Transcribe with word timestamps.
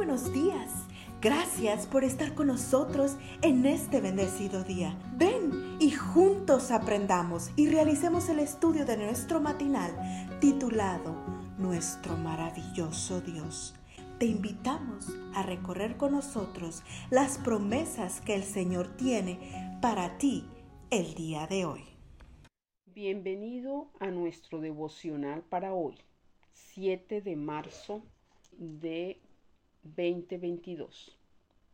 buenos 0.00 0.32
días. 0.32 0.86
Gracias 1.20 1.86
por 1.86 2.04
estar 2.04 2.34
con 2.34 2.46
nosotros 2.46 3.18
en 3.42 3.66
este 3.66 4.00
bendecido 4.00 4.64
día. 4.64 4.98
Ven 5.18 5.76
y 5.78 5.90
juntos 5.90 6.70
aprendamos 6.70 7.50
y 7.54 7.68
realicemos 7.68 8.30
el 8.30 8.38
estudio 8.38 8.86
de 8.86 8.96
nuestro 8.96 9.42
matinal 9.42 9.92
titulado 10.40 11.14
Nuestro 11.58 12.16
maravilloso 12.16 13.20
Dios. 13.20 13.74
Te 14.18 14.24
invitamos 14.24 15.14
a 15.34 15.42
recorrer 15.42 15.98
con 15.98 16.12
nosotros 16.12 16.82
las 17.10 17.36
promesas 17.36 18.22
que 18.22 18.34
el 18.34 18.44
Señor 18.44 18.96
tiene 18.96 19.78
para 19.82 20.16
ti 20.16 20.46
el 20.88 21.12
día 21.12 21.46
de 21.46 21.66
hoy. 21.66 21.84
Bienvenido 22.86 23.90
a 24.00 24.10
nuestro 24.10 24.60
devocional 24.62 25.42
para 25.42 25.74
hoy, 25.74 25.98
7 26.54 27.20
de 27.20 27.36
marzo 27.36 28.02
de 28.52 29.20
2022, 29.82 31.16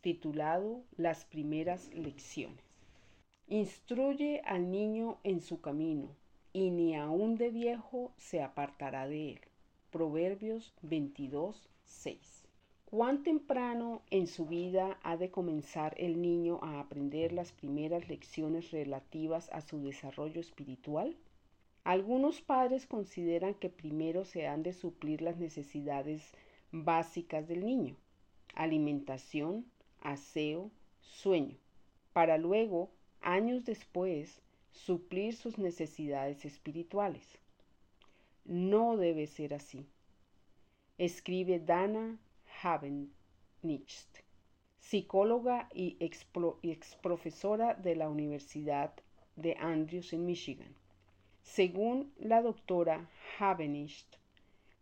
titulado 0.00 0.82
Las 0.96 1.24
primeras 1.26 1.92
lecciones. 1.94 2.64
Instruye 3.46 4.40
al 4.46 4.70
niño 4.70 5.18
en 5.22 5.40
su 5.40 5.60
camino, 5.60 6.16
y 6.52 6.70
ni 6.70 6.96
aun 6.96 7.36
de 7.36 7.50
viejo 7.50 8.12
se 8.16 8.42
apartará 8.42 9.06
de 9.06 9.32
él. 9.32 9.40
Proverbios 9.90 10.72
22, 10.82 11.68
6. 11.84 12.44
¿Cuán 12.86 13.22
temprano 13.22 14.02
en 14.10 14.26
su 14.26 14.46
vida 14.46 14.98
ha 15.02 15.16
de 15.16 15.30
comenzar 15.30 15.94
el 15.98 16.22
niño 16.22 16.58
a 16.62 16.80
aprender 16.80 17.32
las 17.32 17.52
primeras 17.52 18.08
lecciones 18.08 18.70
relativas 18.70 19.48
a 19.52 19.60
su 19.60 19.80
desarrollo 19.82 20.40
espiritual? 20.40 21.16
Algunos 21.84 22.40
padres 22.40 22.86
consideran 22.86 23.54
que 23.54 23.68
primero 23.68 24.24
se 24.24 24.46
han 24.46 24.62
de 24.62 24.72
suplir 24.72 25.22
las 25.22 25.36
necesidades 25.36 26.32
básicas 26.72 27.48
del 27.48 27.64
niño, 27.64 27.96
alimentación, 28.54 29.66
aseo, 30.00 30.70
sueño, 31.00 31.56
para 32.12 32.38
luego, 32.38 32.90
años 33.20 33.64
después, 33.64 34.40
suplir 34.72 35.34
sus 35.34 35.58
necesidades 35.58 36.44
espirituales. 36.44 37.38
No 38.44 38.96
debe 38.96 39.26
ser 39.26 39.54
así. 39.54 39.86
Escribe 40.98 41.60
Dana 41.60 42.18
Havennicht, 42.62 44.18
psicóloga 44.78 45.68
y 45.72 45.96
ex 46.00 46.24
profesora 46.96 47.74
de 47.74 47.96
la 47.96 48.08
Universidad 48.08 48.92
de 49.36 49.56
Andrews 49.58 50.12
en 50.12 50.26
Michigan. 50.26 50.74
Según 51.42 52.12
la 52.18 52.42
doctora 52.42 53.08
Havennicht, 53.38 54.19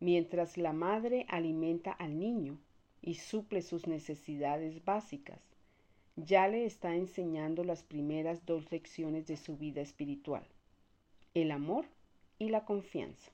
mientras 0.00 0.56
la 0.56 0.72
madre 0.72 1.26
alimenta 1.28 1.92
al 1.92 2.18
niño 2.18 2.58
y 3.02 3.14
suple 3.14 3.62
sus 3.62 3.86
necesidades 3.86 4.84
básicas, 4.84 5.40
ya 6.16 6.48
le 6.48 6.64
está 6.64 6.94
enseñando 6.94 7.62
las 7.62 7.82
primeras 7.82 8.46
dos 8.46 8.70
lecciones 8.72 9.26
de 9.26 9.36
su 9.36 9.56
vida 9.56 9.82
espiritual, 9.82 10.46
el 11.34 11.50
amor 11.50 11.84
y 12.38 12.48
la 12.48 12.64
confianza. 12.64 13.30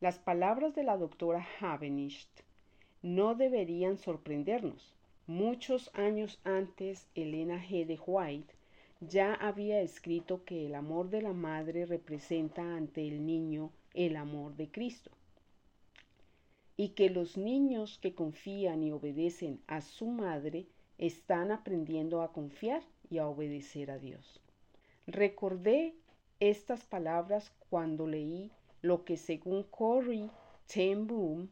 Las 0.00 0.18
palabras 0.18 0.74
de 0.74 0.82
la 0.82 0.96
doctora 0.96 1.46
Havenist 1.60 2.40
no 3.02 3.34
deberían 3.36 3.96
sorprendernos. 3.96 4.94
Muchos 5.28 5.90
años 5.94 6.40
antes, 6.44 7.08
Elena 7.14 7.64
G. 7.64 7.86
de 7.86 7.98
White 8.04 8.55
ya 9.00 9.34
había 9.34 9.82
escrito 9.82 10.44
que 10.44 10.66
el 10.66 10.74
amor 10.74 11.10
de 11.10 11.20
la 11.20 11.34
madre 11.34 11.84
representa 11.84 12.62
ante 12.76 13.06
el 13.06 13.26
niño 13.26 13.70
el 13.92 14.16
amor 14.16 14.56
de 14.56 14.70
Cristo 14.70 15.10
y 16.78 16.90
que 16.90 17.10
los 17.10 17.36
niños 17.36 17.98
que 17.98 18.14
confían 18.14 18.82
y 18.82 18.92
obedecen 18.92 19.60
a 19.66 19.80
su 19.80 20.06
madre 20.06 20.66
están 20.98 21.50
aprendiendo 21.50 22.22
a 22.22 22.32
confiar 22.32 22.82
y 23.10 23.18
a 23.18 23.26
obedecer 23.26 23.90
a 23.90 23.98
Dios. 23.98 24.40
Recordé 25.06 25.94
estas 26.40 26.84
palabras 26.84 27.52
cuando 27.68 28.06
leí 28.06 28.50
lo 28.82 29.04
que 29.04 29.16
según 29.16 29.62
Corey 29.64 30.30
ten 30.66 31.06
Boom 31.06 31.50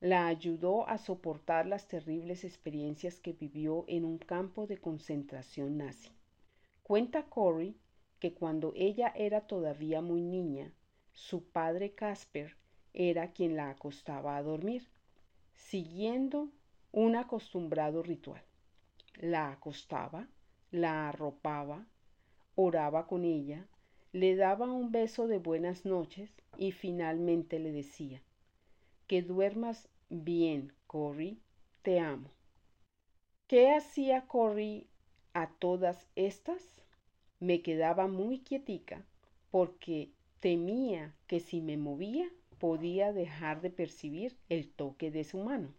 la 0.00 0.28
ayudó 0.28 0.88
a 0.88 0.98
soportar 0.98 1.66
las 1.66 1.88
terribles 1.88 2.44
experiencias 2.44 3.18
que 3.18 3.32
vivió 3.32 3.84
en 3.88 4.04
un 4.04 4.18
campo 4.18 4.66
de 4.66 4.78
concentración 4.78 5.78
nazi. 5.78 6.10
Cuenta 6.88 7.24
Corey 7.24 7.76
que 8.18 8.32
cuando 8.32 8.72
ella 8.74 9.12
era 9.14 9.42
todavía 9.42 10.00
muy 10.00 10.22
niña, 10.22 10.72
su 11.12 11.44
padre 11.44 11.92
Casper 11.92 12.56
era 12.94 13.32
quien 13.32 13.56
la 13.56 13.68
acostaba 13.68 14.38
a 14.38 14.42
dormir, 14.42 14.88
siguiendo 15.52 16.48
un 16.90 17.14
acostumbrado 17.14 18.02
ritual. 18.02 18.42
La 19.16 19.52
acostaba, 19.52 20.28
la 20.70 21.10
arropaba, 21.10 21.86
oraba 22.54 23.06
con 23.06 23.26
ella, 23.26 23.68
le 24.12 24.34
daba 24.34 24.72
un 24.72 24.90
beso 24.90 25.28
de 25.28 25.36
buenas 25.36 25.84
noches 25.84 26.32
y 26.56 26.72
finalmente 26.72 27.58
le 27.58 27.70
decía, 27.70 28.22
que 29.06 29.20
duermas 29.20 29.90
bien, 30.08 30.72
Corrie, 30.86 31.36
te 31.82 32.00
amo. 32.00 32.30
¿Qué 33.46 33.74
hacía 33.74 34.26
Corrie 34.26 34.86
a 35.42 35.50
todas 35.58 36.08
estas? 36.16 36.82
Me 37.40 37.62
quedaba 37.62 38.06
muy 38.06 38.40
quietica 38.40 39.04
porque 39.50 40.10
temía 40.40 41.14
que 41.26 41.40
si 41.40 41.60
me 41.60 41.76
movía 41.76 42.28
podía 42.58 43.12
dejar 43.12 43.60
de 43.60 43.70
percibir 43.70 44.36
el 44.48 44.68
toque 44.68 45.10
de 45.10 45.24
su 45.24 45.38
mano. 45.38 45.72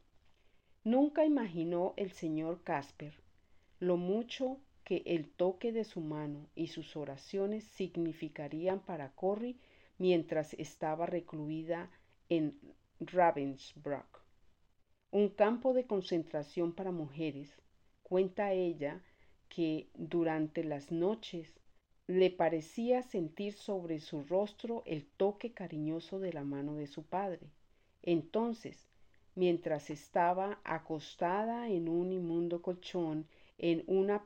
Nunca 0.83 1.25
imaginó 1.25 1.93
el 1.97 2.11
señor 2.11 2.63
Casper 2.63 3.13
lo 3.79 3.95
mucho 3.95 4.59
que 4.83 5.03
el 5.05 5.29
toque 5.29 5.71
de 5.71 5.85
su 5.85 6.01
mano 6.01 6.47
y 6.55 6.67
sus 6.67 6.97
oraciones 6.97 7.63
significarían 7.63 8.79
para 8.79 9.11
Corrie 9.11 9.55
mientras 9.97 10.53
estaba 10.55 11.05
recluida 11.05 11.89
en 12.27 12.59
Ravensbrück, 12.99 14.21
un 15.11 15.29
campo 15.29 15.73
de 15.73 15.85
concentración 15.85 16.73
para 16.73 16.91
mujeres. 16.91 17.49
Cuenta 18.03 18.51
ella 18.51 19.01
que 19.49 19.89
durante 19.95 20.63
las 20.63 20.91
noches 20.91 21.59
le 22.07 22.31
parecía 22.31 23.03
sentir 23.03 23.53
sobre 23.53 23.99
su 23.99 24.23
rostro 24.23 24.83
el 24.85 25.05
toque 25.05 25.51
cariñoso 25.51 26.19
de 26.19 26.33
la 26.33 26.43
mano 26.43 26.75
de 26.75 26.87
su 26.87 27.03
padre. 27.03 27.51
Entonces, 28.01 28.87
mientras 29.35 29.89
estaba 29.89 30.59
acostada 30.63 31.69
en 31.69 31.89
un 31.89 32.11
inmundo 32.11 32.61
colchón 32.61 33.27
en 33.59 33.83
una 33.87 34.23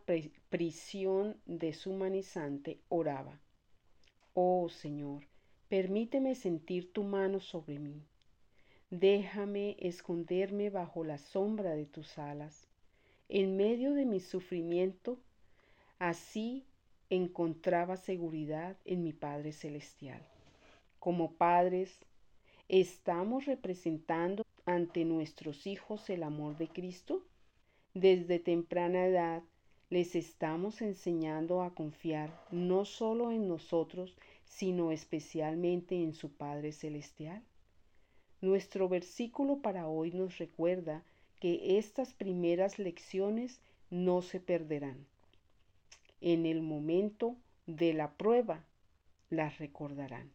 prisión 0.50 1.38
deshumanizante, 1.48 2.80
oraba. 2.88 3.42
Oh 4.34 4.70
Señor, 4.70 5.24
permíteme 5.70 6.36
sentir 6.36 6.94
tu 6.94 7.04
mano 7.04 7.40
sobre 7.40 7.80
mí. 7.80 8.06
Déjame 8.92 9.76
esconderme 9.80 10.70
bajo 10.70 11.04
la 11.04 11.18
sombra 11.18 11.76
de 11.76 11.88
tus 11.88 12.20
alas. 12.20 12.68
En 13.30 13.56
medio 13.56 13.94
de 13.94 14.06
mi 14.06 14.20
sufrimiento, 14.20 15.18
así 15.98 16.66
encontraba 17.10 17.98
seguridad 17.98 18.78
en 18.86 19.04
mi 19.04 19.14
Padre 19.14 19.54
Celestial. 19.54 20.22
Como 21.00 21.34
padres, 21.34 22.06
¿estamos 22.68 23.46
representando 23.46 24.44
ante 24.66 25.06
nuestros 25.06 25.68
hijos 25.68 26.10
el 26.10 26.24
amor 26.24 26.58
de 26.58 26.68
Cristo? 26.68 27.24
Desde 27.94 28.40
temprana 28.40 29.06
edad 29.06 29.44
les 29.90 30.16
estamos 30.16 30.82
enseñando 30.82 31.62
a 31.62 31.76
confiar 31.76 32.32
no 32.52 32.86
solo 32.86 33.32
en 33.32 33.48
nosotros, 33.48 34.18
sino 34.44 34.92
especialmente 34.92 35.96
en 36.02 36.14
su 36.14 36.32
Padre 36.32 36.72
Celestial. 36.72 37.44
Nuestro 38.42 38.90
versículo 38.90 39.62
para 39.62 39.88
hoy 39.88 40.12
nos 40.12 40.38
recuerda 40.38 41.04
que 41.44 41.78
estas 41.78 42.14
primeras 42.14 42.80
lecciones 42.80 43.60
no 43.90 44.22
se 44.22 44.40
perderán 44.40 45.06
en 46.22 46.46
el 46.46 46.62
momento 46.62 47.36
de 47.66 47.94
la 47.94 48.14
prueba 48.14 48.66
las 49.30 49.58
recordarán. 49.58 50.32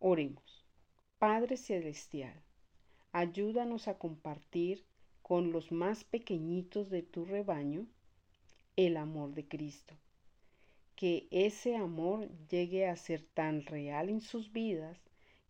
Oremos. 0.00 0.66
Padre 1.20 1.56
Celestial, 1.56 2.34
ayúdanos 3.12 3.86
a 3.86 3.96
compartir 3.96 4.84
con 5.22 5.52
los 5.52 5.70
más 5.70 6.02
pequeñitos 6.02 6.90
de 6.90 7.02
tu 7.04 7.24
rebaño 7.24 7.86
el 8.74 8.96
amor 8.96 9.34
de 9.34 9.46
Cristo. 9.46 9.94
Que 10.96 11.28
ese 11.30 11.76
amor 11.76 12.28
llegue 12.48 12.88
a 12.88 12.96
ser 12.96 13.22
tan 13.22 13.64
real 13.66 14.08
en 14.08 14.20
sus 14.20 14.50
vidas 14.50 14.98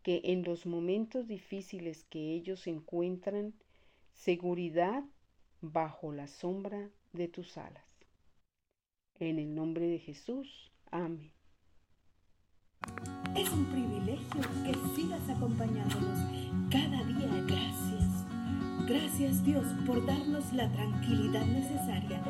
que 0.03 0.21
en 0.25 0.43
los 0.43 0.67
momentos 0.67 1.27
difíciles 1.27 2.05
que 2.05 2.35
ellos 2.35 2.67
encuentran 2.67 3.55
seguridad 4.25 5.03
bajo 5.63 6.13
la 6.13 6.27
sombra 6.27 6.91
de 7.13 7.29
tus 7.29 7.57
alas. 7.57 7.85
En 9.19 9.39
el 9.39 9.55
nombre 9.55 9.87
de 9.87 9.99
Jesús. 9.99 10.71
Amén. 10.91 11.33
Es 13.37 13.51
un 13.51 13.67
privilegio 13.67 14.41
que 14.65 14.75
sigas 14.95 15.29
acompañándonos 15.29 16.19
cada 16.71 17.03
día. 17.05 17.45
Gracias. 17.47 18.27
Gracias 18.87 19.45
Dios 19.45 19.67
por 19.87 20.05
darnos 20.05 20.53
la 20.53 20.71
tranquilidad 20.73 21.47
necesaria 21.47 22.23